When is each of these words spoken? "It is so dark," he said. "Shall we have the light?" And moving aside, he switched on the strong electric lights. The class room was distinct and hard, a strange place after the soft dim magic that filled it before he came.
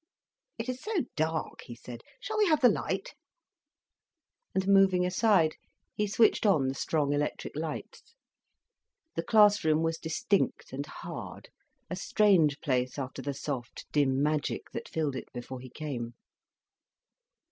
"It 0.57 0.67
is 0.67 0.81
so 0.81 1.03
dark," 1.15 1.61
he 1.65 1.75
said. 1.75 2.01
"Shall 2.19 2.39
we 2.39 2.47
have 2.47 2.61
the 2.61 2.69
light?" 2.69 3.13
And 4.55 4.67
moving 4.67 5.05
aside, 5.05 5.57
he 5.93 6.07
switched 6.07 6.43
on 6.43 6.67
the 6.67 6.73
strong 6.73 7.13
electric 7.13 7.55
lights. 7.55 8.15
The 9.15 9.21
class 9.21 9.63
room 9.63 9.83
was 9.83 9.99
distinct 9.99 10.73
and 10.73 10.87
hard, 10.87 11.49
a 11.87 11.95
strange 11.95 12.61
place 12.61 12.97
after 12.97 13.21
the 13.21 13.35
soft 13.35 13.85
dim 13.91 14.23
magic 14.23 14.71
that 14.73 14.89
filled 14.89 15.15
it 15.15 15.31
before 15.33 15.59
he 15.59 15.69
came. 15.69 16.15